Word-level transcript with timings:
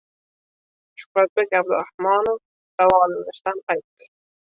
Shuhratbek 1.01 1.53
Abdurahmonov 1.61 2.41
davolanishdan 2.43 3.65
qaytdi 3.71 4.13